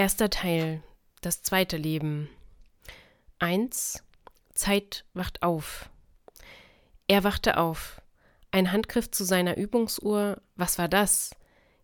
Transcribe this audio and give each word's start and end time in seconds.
Erster 0.00 0.30
Teil. 0.30 0.82
Das 1.20 1.42
zweite 1.42 1.76
Leben. 1.76 2.30
1. 3.38 4.02
Zeit 4.54 5.04
wacht 5.12 5.42
auf. 5.42 5.90
Er 7.06 7.22
wachte 7.22 7.58
auf. 7.58 8.00
Ein 8.50 8.72
Handgriff 8.72 9.10
zu 9.10 9.24
seiner 9.24 9.58
Übungsuhr. 9.58 10.40
Was 10.56 10.78
war 10.78 10.88
das? 10.88 11.36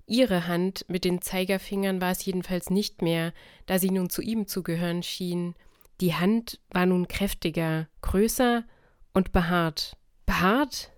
Ihre 0.07 0.46
Hand 0.46 0.87
mit 0.89 1.05
den 1.05 1.21
Zeigerfingern 1.21 2.00
war 2.00 2.11
es 2.11 2.25
jedenfalls 2.25 2.71
nicht 2.71 3.02
mehr, 3.02 3.34
da 3.66 3.79
sie 3.79 3.91
nun 3.91 4.09
zu 4.09 4.23
ihm 4.23 4.46
zu 4.46 4.62
gehören 4.62 5.03
schien. 5.03 5.55
Die 6.01 6.14
Hand 6.14 6.59
war 6.71 6.87
nun 6.87 7.09
kräftiger, 7.09 7.87
größer 8.01 8.64
und 9.12 9.33
behaart. 9.33 9.98
Behaart? 10.25 10.91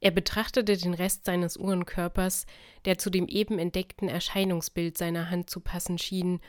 Er 0.00 0.10
betrachtete 0.10 0.76
den 0.76 0.94
Rest 0.94 1.24
seines 1.24 1.56
Uhrenkörpers, 1.56 2.46
der 2.84 2.98
zu 2.98 3.10
dem 3.10 3.28
eben 3.28 3.58
entdeckten 3.58 4.08
Erscheinungsbild 4.08 4.98
seiner 4.98 5.30
Hand 5.30 5.50
zu 5.50 5.60
passen 5.60 5.98
schien. 5.98 6.40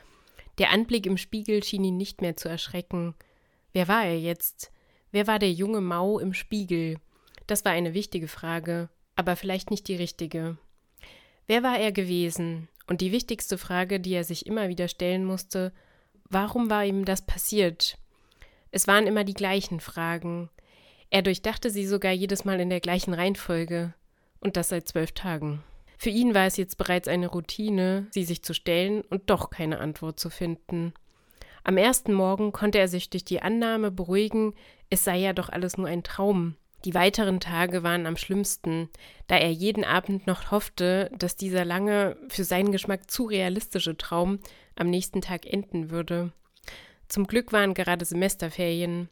Der 0.58 0.72
Anblick 0.72 1.05
im 1.05 1.17
Spiegel 1.17 1.63
schien 1.63 1.84
ihn 1.84 1.98
nicht 1.98 2.22
mehr 2.22 2.36
zu 2.36 2.49
erschrecken. 2.49 3.16
Wer 3.73 3.88
war 3.88 4.05
er 4.05 4.20
jetzt? 4.20 4.72
Wer 5.12 5.27
war 5.27 5.39
der 5.39 5.52
junge 5.52 5.81
Mau 5.81 6.20
im 6.20 6.34
Spiegel? 6.34 6.99
Das 7.45 7.63
war 7.63 7.72
eine 7.72 7.94
wichtige 7.94 8.27
Frage, 8.27 8.89
aber 9.16 9.36
vielleicht 9.36 9.72
nicht 9.72 9.88
die 9.88 9.95
richtige. 9.95 10.58
Wer 11.45 11.64
war 11.64 11.80
er 11.80 11.94
gewesen? 11.94 12.67
Und 12.88 13.02
die 13.02 13.11
wichtigste 13.11 13.58
Frage, 13.58 14.00
die 14.00 14.14
er 14.14 14.23
sich 14.23 14.45
immer 14.45 14.67
wieder 14.70 14.88
stellen 14.88 15.25
musste, 15.25 15.73
warum 16.30 16.70
war 16.70 16.86
ihm 16.86 17.05
das 17.05 17.25
passiert? 17.25 17.98
Es 18.72 18.88
waren 18.88 19.08
immer 19.08 19.23
die 19.23 19.34
gleichen 19.34 19.80
Fragen. 19.80 20.50
Er 21.09 21.21
durchdachte 21.21 21.70
sie 21.70 21.85
sogar 21.85 22.11
jedes 22.11 22.45
Mal 22.45 22.59
in 22.59 22.70
der 22.70 22.79
gleichen 22.79 23.13
Reihenfolge. 23.13 23.93
Und 24.39 24.57
das 24.57 24.70
seit 24.70 24.88
zwölf 24.88 25.13
Tagen. 25.13 25.63
Für 25.97 26.09
ihn 26.09 26.35
war 26.35 26.45
es 26.45 26.57
jetzt 26.57 26.77
bereits 26.77 27.07
eine 27.07 27.27
Routine, 27.27 28.08
sie 28.11 28.23
sich 28.23 28.44
zu 28.44 28.53
stellen 28.53 29.02
und 29.09 29.30
doch 29.30 29.49
keine 29.49 29.80
Antwort 29.80 30.19
zu 30.19 30.30
finden. 30.30 30.94
Am 31.64 31.75
ersten 31.77 32.14
Morgen 32.14 32.52
konnte 32.52 32.77
er 32.77 32.88
sich 32.88 33.09
durch 33.09 33.25
die 33.25 33.41
Annahme 33.41 33.91
beruhigen, 33.91 34.53
es 34.89 35.03
sei 35.03 35.17
ja 35.17 35.33
doch 35.33 35.49
alles 35.49 35.75
nur 35.77 35.88
ein 35.88 36.03
Traum. 36.03 36.55
Die 36.86 36.94
weiteren 36.94 37.39
Tage 37.39 37.83
waren 37.83 38.05
am 38.05 38.16
schlimmsten, 38.16 38.89
da 39.25 39.36
er 39.36 39.52
jeden 39.52 39.83
Abend 39.83 40.27
noch 40.27 40.52
hoffte, 40.52 41.09
dass 41.17 41.36
dieser 41.36 41.66
lange, 41.66 42.16
für 42.30 42.44
seinen 42.44 42.71
Geschmack 42.71 43.09
zu 43.09 43.25
realistische 43.25 43.97
Traum 43.97 44.39
am 44.75 44.89
nächsten 44.89 45.21
Tag 45.21 45.45
enden 45.45 45.89
würde. 45.89 46.31
Zum 47.08 47.25
Glück 47.25 47.52
waren 47.52 47.73
gerade 47.73 48.05
Semesterferien. 48.05 49.09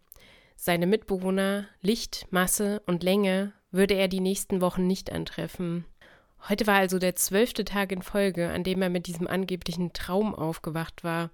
Seine 0.56 0.88
Mitbewohner, 0.88 1.67
Licht, 1.81 2.28
Masse 2.31 2.81
und 2.86 3.03
Länge 3.03 3.53
würde 3.72 3.94
er 3.94 4.08
die 4.08 4.22
nächsten 4.22 4.61
Wochen 4.61 4.88
nicht 4.88 5.11
antreffen. 5.11 5.86
Heute 6.48 6.67
war 6.67 6.75
also 6.75 7.00
der 7.00 7.16
zwölfte 7.16 7.66
Tag 7.66 7.92
in 7.92 8.02
Folge, 8.02 8.50
an 8.50 8.64
dem 8.64 8.81
er 8.81 8.89
mit 8.89 9.08
diesem 9.08 9.28
angeblichen 9.28 9.94
Traum 9.94 10.33
aufgewacht 10.33 11.03
war. 11.03 11.30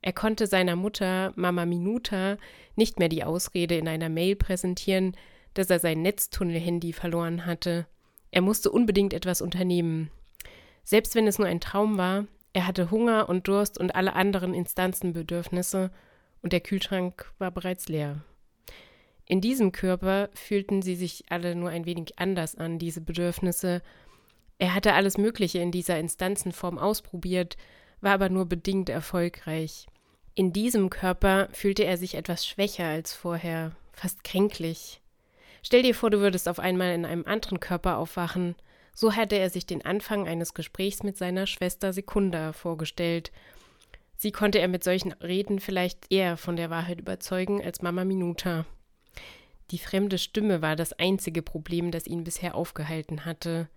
Er 0.00 0.12
konnte 0.12 0.46
seiner 0.46 0.76
Mutter, 0.76 1.32
Mama 1.36 1.66
Minuta, 1.66 2.36
nicht 2.76 2.98
mehr 2.98 3.08
die 3.08 3.24
Ausrede 3.24 3.76
in 3.76 3.88
einer 3.88 4.08
Mail 4.08 4.36
präsentieren, 4.36 5.16
dass 5.54 5.70
er 5.70 5.80
sein 5.80 6.02
Netztunnel-Handy 6.02 6.92
verloren 6.92 7.46
hatte. 7.46 7.86
Er 8.30 8.42
musste 8.42 8.70
unbedingt 8.70 9.12
etwas 9.12 9.42
unternehmen. 9.42 10.10
Selbst 10.84 11.14
wenn 11.14 11.26
es 11.26 11.38
nur 11.38 11.48
ein 11.48 11.60
Traum 11.60 11.98
war, 11.98 12.26
er 12.52 12.66
hatte 12.66 12.90
Hunger 12.90 13.28
und 13.28 13.48
Durst 13.48 13.78
und 13.78 13.94
alle 13.94 14.14
anderen 14.14 14.54
Instanzenbedürfnisse, 14.54 15.90
und 16.40 16.52
der 16.52 16.60
Kühlschrank 16.60 17.32
war 17.38 17.50
bereits 17.50 17.88
leer. 17.88 18.22
In 19.28 19.42
diesem 19.42 19.72
Körper 19.72 20.30
fühlten 20.32 20.80
sie 20.80 20.96
sich 20.96 21.24
alle 21.28 21.54
nur 21.54 21.68
ein 21.68 21.84
wenig 21.84 22.18
anders 22.18 22.54
an, 22.54 22.78
diese 22.78 23.02
Bedürfnisse. 23.02 23.82
Er 24.58 24.74
hatte 24.74 24.94
alles 24.94 25.18
Mögliche 25.18 25.58
in 25.58 25.70
dieser 25.70 25.98
Instanzenform 25.98 26.78
ausprobiert, 26.78 27.58
war 28.00 28.12
aber 28.12 28.30
nur 28.30 28.46
bedingt 28.46 28.88
erfolgreich. 28.88 29.86
In 30.34 30.54
diesem 30.54 30.88
Körper 30.88 31.48
fühlte 31.52 31.84
er 31.84 31.98
sich 31.98 32.14
etwas 32.14 32.46
schwächer 32.46 32.86
als 32.86 33.12
vorher, 33.12 33.72
fast 33.92 34.24
kränklich. 34.24 35.02
Stell 35.62 35.82
dir 35.82 35.94
vor, 35.94 36.08
du 36.08 36.20
würdest 36.20 36.48
auf 36.48 36.58
einmal 36.58 36.94
in 36.94 37.04
einem 37.04 37.26
anderen 37.26 37.60
Körper 37.60 37.98
aufwachen. 37.98 38.54
So 38.94 39.14
hatte 39.14 39.36
er 39.36 39.50
sich 39.50 39.66
den 39.66 39.84
Anfang 39.84 40.26
eines 40.26 40.54
Gesprächs 40.54 41.02
mit 41.02 41.18
seiner 41.18 41.46
Schwester 41.46 41.92
Sekunda 41.92 42.54
vorgestellt. 42.54 43.30
Sie 44.16 44.32
konnte 44.32 44.58
er 44.58 44.68
mit 44.68 44.84
solchen 44.84 45.12
Reden 45.12 45.60
vielleicht 45.60 46.10
eher 46.10 46.38
von 46.38 46.56
der 46.56 46.70
Wahrheit 46.70 47.00
überzeugen 47.00 47.62
als 47.62 47.82
Mama 47.82 48.04
Minuta. 48.04 48.64
Die 49.70 49.78
fremde 49.78 50.18
Stimme 50.18 50.62
war 50.62 50.76
das 50.76 50.92
einzige 50.94 51.42
Problem, 51.42 51.90
das 51.90 52.06
ihn 52.06 52.24
bisher 52.24 52.54
aufgehalten 52.54 53.24
hatte. 53.24 53.68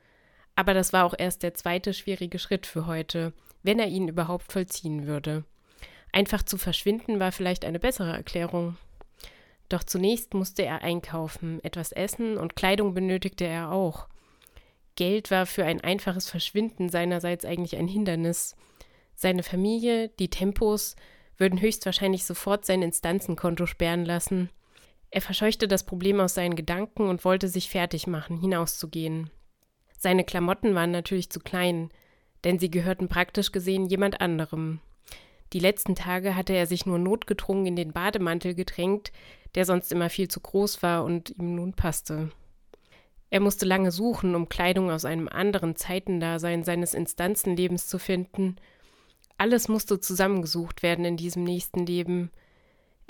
Aber 0.56 0.74
das 0.74 0.94
war 0.94 1.06
auch 1.06 1.14
erst 1.18 1.44
der 1.44 1.54
zweite 1.54 1.94
schwierige 1.94 2.40
Schritt 2.40 2.66
für 2.66 2.86
heute, 2.86 3.34
wenn 3.64 3.80
er 3.80 3.88
ihn 3.88 4.08
überhaupt 4.08 4.52
vollziehen 4.52 5.06
würde. 5.06 5.44
Einfach 6.14 6.44
zu 6.44 6.58
verschwinden 6.58 7.20
war 7.20 7.32
vielleicht 7.32 7.66
eine 7.66 7.80
bessere 7.80 8.14
Erklärung. 8.14 8.78
Doch 9.70 9.84
zunächst 9.84 10.34
musste 10.34 10.64
er 10.64 10.82
einkaufen, 10.82 11.64
etwas 11.64 11.94
essen 11.94 12.38
und 12.38 12.56
Kleidung 12.56 12.94
benötigte 12.94 13.46
er 13.46 13.72
auch. 13.72 14.08
Geld 14.96 15.32
war 15.32 15.46
für 15.46 15.64
ein 15.64 15.82
einfaches 15.82 16.30
Verschwinden 16.30 16.90
seinerseits 16.90 17.46
eigentlich 17.46 17.78
ein 17.78 17.88
Hindernis. 17.88 18.56
Seine 19.16 19.44
Familie, 19.44 20.10
die 20.20 20.30
Tempos, 20.30 20.96
würden 21.38 21.62
höchstwahrscheinlich 21.62 22.26
sofort 22.26 22.66
sein 22.66 22.82
Instanzenkonto 22.82 23.66
sperren 23.66 24.06
lassen. 24.06 24.50
Er 25.12 25.22
verscheuchte 25.22 25.68
das 25.68 25.84
Problem 25.84 26.20
aus 26.22 26.34
seinen 26.34 26.56
Gedanken 26.56 27.10
und 27.10 27.26
wollte 27.26 27.50
sich 27.50 27.70
fertig 27.70 28.08
machen, 28.08 28.40
hinauszugehen. 28.40 29.30
Seine 29.98 30.24
Klamotten 30.24 30.74
waren 30.74 30.92
natürlich 30.92 31.30
zu 31.30 31.42
klein, 31.42 31.90
denn 32.44 32.58
sie 32.58 32.72
gehörten 32.72 33.08
praktisch 33.08 33.52
gesehen 33.52 33.86
jemand 33.86 34.22
anderem. 34.22 34.80
Die 35.54 35.60
letzten 35.60 35.96
Tage 35.96 36.36
hatte 36.36 36.54
er 36.54 36.66
sich 36.66 36.86
nur 36.86 36.98
notgedrungen 36.98 37.66
in 37.66 37.76
den 37.76 37.92
Bademantel 37.92 38.56
gedrängt, 38.56 39.12
der 39.56 39.66
sonst 39.66 39.92
immer 39.92 40.10
viel 40.10 40.30
zu 40.30 40.40
groß 40.40 40.82
war 40.82 41.04
und 41.04 41.30
ihm 41.38 41.56
nun 41.56 41.74
passte. 41.74 42.32
Er 43.30 43.42
musste 43.42 43.66
lange 43.66 43.92
suchen, 43.92 44.34
um 44.34 44.50
Kleidung 44.50 44.92
aus 44.92 45.06
einem 45.06 45.28
anderen 45.28 45.76
Zeitendasein 45.76 46.64
seines 46.64 46.94
Instanzenlebens 46.94 47.88
zu 47.88 48.00
finden. 48.00 48.56
Alles 49.38 49.68
musste 49.68 50.00
zusammengesucht 50.00 50.84
werden 50.84 51.04
in 51.04 51.18
diesem 51.18 51.44
nächsten 51.44 51.86
Leben. 51.86 52.32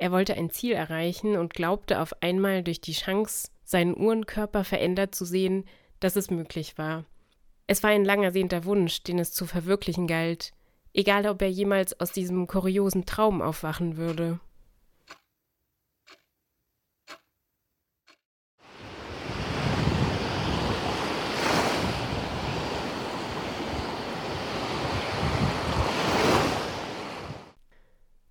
Er 0.01 0.11
wollte 0.11 0.33
ein 0.33 0.49
Ziel 0.49 0.71
erreichen 0.71 1.37
und 1.37 1.53
glaubte 1.53 2.01
auf 2.01 2.23
einmal 2.23 2.63
durch 2.63 2.81
die 2.81 2.93
Chance, 2.93 3.49
seinen 3.63 3.95
Uhrenkörper 3.95 4.63
verändert 4.63 5.13
zu 5.13 5.25
sehen, 5.25 5.63
dass 5.99 6.15
es 6.15 6.31
möglich 6.31 6.79
war. 6.79 7.05
Es 7.67 7.83
war 7.83 7.91
ein 7.91 8.03
lang 8.03 8.23
ersehnter 8.23 8.65
Wunsch, 8.65 9.03
den 9.03 9.19
es 9.19 9.31
zu 9.31 9.45
verwirklichen 9.45 10.07
galt, 10.07 10.53
egal 10.91 11.27
ob 11.27 11.43
er 11.43 11.51
jemals 11.51 11.99
aus 11.99 12.11
diesem 12.11 12.47
kuriosen 12.47 13.05
Traum 13.05 13.43
aufwachen 13.43 13.95
würde. 13.95 14.39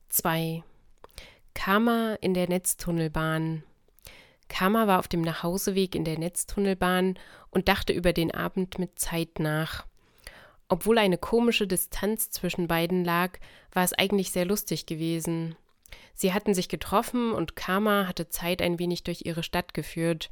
Zwei 0.09 0.65
Karma 1.63 2.17
in 2.23 2.33
der 2.33 2.49
Netztunnelbahn. 2.49 3.65
Karma 4.49 4.87
war 4.87 4.99
auf 4.99 5.09
dem 5.09 5.21
Nachhauseweg 5.21 5.95
in 5.95 6.07
der 6.07 6.19
Netztunnelbahn 6.19 7.19
und 7.51 7.69
dachte 7.69 7.93
über 7.93 8.15
den 8.15 8.31
Abend 8.31 8.79
mit 8.79 8.99
Zeit 8.99 9.39
nach. 9.39 9.85
Obwohl 10.71 10.97
eine 10.97 11.19
komische 11.19 11.67
Distanz 11.67 12.31
zwischen 12.31 12.67
beiden 12.67 13.05
lag, 13.05 13.39
war 13.75 13.85
es 13.85 13.93
eigentlich 13.93 14.31
sehr 14.31 14.47
lustig 14.47 14.87
gewesen. 14.87 15.55
Sie 16.15 16.33
hatten 16.33 16.55
sich 16.55 16.71
getroffen 16.71 17.33
und 17.33 17.57
Karma 17.57 18.07
hatte 18.09 18.31
Zeit 18.31 18.63
ein 18.63 18.79
wenig 18.79 19.05
durch 19.05 19.27
ihre 19.27 19.43
Stadt 19.43 19.75
geführt. 19.75 20.31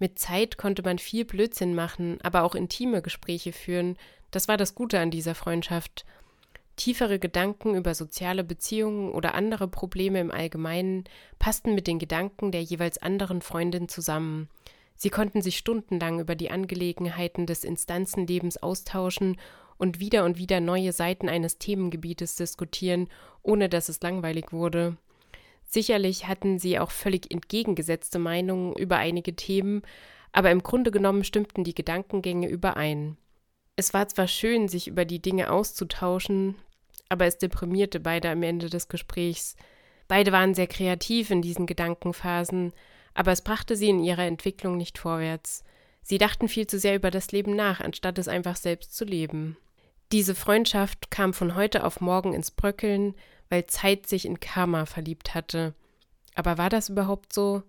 Mit 0.00 0.18
Zeit 0.18 0.58
konnte 0.58 0.82
man 0.82 0.98
viel 0.98 1.24
Blödsinn 1.24 1.76
machen, 1.76 2.18
aber 2.24 2.42
auch 2.42 2.56
intime 2.56 3.02
Gespräche 3.02 3.52
führen. 3.52 3.96
Das 4.32 4.48
war 4.48 4.56
das 4.56 4.74
Gute 4.74 4.98
an 4.98 5.12
dieser 5.12 5.36
Freundschaft. 5.36 6.04
Tiefere 6.76 7.18
Gedanken 7.18 7.74
über 7.74 7.94
soziale 7.94 8.44
Beziehungen 8.44 9.10
oder 9.10 9.34
andere 9.34 9.66
Probleme 9.66 10.20
im 10.20 10.30
Allgemeinen 10.30 11.04
passten 11.38 11.74
mit 11.74 11.86
den 11.86 11.98
Gedanken 11.98 12.52
der 12.52 12.62
jeweils 12.62 12.98
anderen 12.98 13.40
Freundin 13.40 13.88
zusammen. 13.88 14.48
Sie 14.94 15.10
konnten 15.10 15.42
sich 15.42 15.56
stundenlang 15.56 16.20
über 16.20 16.34
die 16.34 16.50
Angelegenheiten 16.50 17.46
des 17.46 17.64
Instanzenlebens 17.64 18.62
austauschen 18.62 19.38
und 19.78 20.00
wieder 20.00 20.24
und 20.24 20.38
wieder 20.38 20.60
neue 20.60 20.92
Seiten 20.92 21.28
eines 21.28 21.58
Themengebietes 21.58 22.36
diskutieren, 22.36 23.08
ohne 23.42 23.68
dass 23.68 23.88
es 23.88 24.00
langweilig 24.00 24.52
wurde. 24.52 24.96
Sicherlich 25.64 26.26
hatten 26.28 26.58
sie 26.58 26.78
auch 26.78 26.90
völlig 26.90 27.30
entgegengesetzte 27.30 28.18
Meinungen 28.18 28.74
über 28.74 28.96
einige 28.96 29.34
Themen, 29.34 29.82
aber 30.32 30.50
im 30.50 30.62
Grunde 30.62 30.90
genommen 30.90 31.24
stimmten 31.24 31.64
die 31.64 31.74
Gedankengänge 31.74 32.48
überein. 32.48 33.16
Es 33.74 33.92
war 33.92 34.08
zwar 34.08 34.28
schön, 34.28 34.68
sich 34.68 34.88
über 34.88 35.04
die 35.04 35.20
Dinge 35.20 35.50
auszutauschen, 35.50 36.56
aber 37.08 37.26
es 37.26 37.38
deprimierte 37.38 38.00
beide 38.00 38.30
am 38.30 38.42
Ende 38.42 38.70
des 38.70 38.88
Gesprächs. 38.88 39.56
Beide 40.08 40.32
waren 40.32 40.54
sehr 40.54 40.66
kreativ 40.66 41.30
in 41.30 41.42
diesen 41.42 41.66
Gedankenphasen, 41.66 42.72
aber 43.14 43.32
es 43.32 43.42
brachte 43.42 43.76
sie 43.76 43.88
in 43.88 44.02
ihrer 44.02 44.24
Entwicklung 44.24 44.76
nicht 44.76 44.98
vorwärts. 44.98 45.64
Sie 46.02 46.18
dachten 46.18 46.48
viel 46.48 46.66
zu 46.66 46.78
sehr 46.78 46.94
über 46.94 47.10
das 47.10 47.32
Leben 47.32 47.56
nach, 47.56 47.80
anstatt 47.80 48.18
es 48.18 48.28
einfach 48.28 48.56
selbst 48.56 48.94
zu 48.96 49.04
leben. 49.04 49.56
Diese 50.12 50.36
Freundschaft 50.36 51.10
kam 51.10 51.34
von 51.34 51.56
heute 51.56 51.82
auf 51.84 52.00
morgen 52.00 52.32
ins 52.32 52.52
Bröckeln, 52.52 53.14
weil 53.48 53.66
Zeit 53.66 54.06
sich 54.06 54.24
in 54.24 54.38
Karma 54.38 54.86
verliebt 54.86 55.34
hatte. 55.34 55.74
Aber 56.34 56.58
war 56.58 56.68
das 56.68 56.88
überhaupt 56.88 57.32
so? 57.32 57.62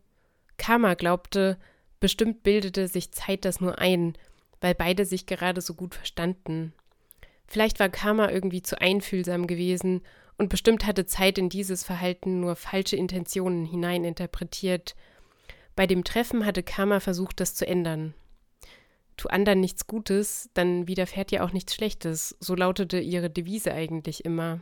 Karma 0.58 0.94
glaubte, 0.94 1.58
bestimmt 2.00 2.44
bildete 2.44 2.88
sich 2.88 3.12
Zeit 3.12 3.46
das 3.46 3.60
nur 3.60 3.80
ein, 3.80 4.16
weil 4.62 4.76
beide 4.76 5.06
sich 5.06 5.26
gerade 5.26 5.62
so 5.62 5.74
gut 5.74 5.96
verstanden. 5.96 6.74
Vielleicht 7.48 7.80
war 7.80 7.90
Karma 7.90 8.30
irgendwie 8.30 8.62
zu 8.62 8.80
einfühlsam 8.80 9.48
gewesen 9.48 10.02
und 10.38 10.50
bestimmt 10.50 10.86
hatte 10.86 11.06
Zeit 11.06 11.38
in 11.38 11.50
dieses 11.50 11.84
Verhalten 11.84 12.40
nur 12.40 12.56
falsche 12.56 12.96
Intentionen 12.96 13.66
hineininterpretiert. 13.66 14.96
Bei 15.76 15.88
dem 15.88 16.04
Treffen 16.04 16.46
hatte 16.46 16.64
Karma 16.64 17.00
versucht, 17.00 17.40
das 17.40 17.56
zu 17.56 17.66
ändern. 17.66 18.14
Tu 19.16 19.30
anderen 19.30 19.60
nichts 19.62 19.88
Gutes, 19.88 20.50
dann 20.54 20.88
widerfährt 20.88 21.32
dir 21.32 21.44
auch 21.44 21.52
nichts 21.52 21.74
Schlechtes, 21.74 22.36
so 22.40 22.54
lautete 22.54 23.00
ihre 23.00 23.32
Devise 23.32 23.74
eigentlich 23.74 24.26
immer. 24.26 24.62